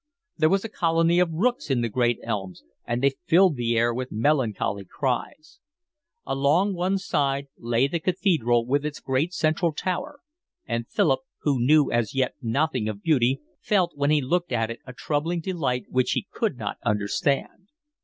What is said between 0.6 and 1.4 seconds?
a colony of